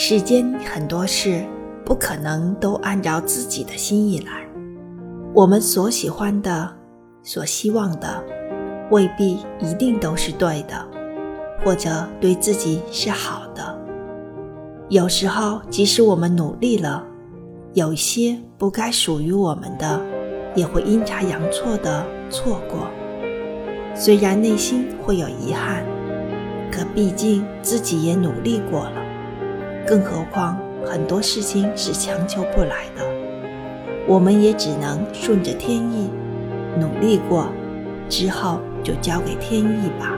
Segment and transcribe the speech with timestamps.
[0.00, 1.44] 世间很多事
[1.84, 4.46] 不可能都按照自己的心意来，
[5.34, 6.72] 我们所喜欢的、
[7.24, 8.22] 所希望的，
[8.92, 10.86] 未必一定都是对的，
[11.64, 13.76] 或者对自己是好的。
[14.88, 17.04] 有时候，即使我们努力了，
[17.74, 20.00] 有些不该属于我们的，
[20.54, 22.86] 也会阴差阳错的错过。
[23.96, 25.84] 虽然内心会有遗憾，
[26.70, 29.07] 可毕竟自己也努力过了。
[29.88, 33.02] 更何况很多事情是强求不来的，
[34.06, 36.10] 我们也只能顺着天意，
[36.78, 37.48] 努力过，
[38.06, 40.17] 之后就交给天意吧。